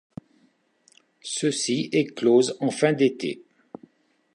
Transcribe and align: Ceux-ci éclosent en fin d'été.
Ceux-ci 1.21 1.89
éclosent 1.91 2.57
en 2.59 2.71
fin 2.71 2.91
d'été. 2.91 3.43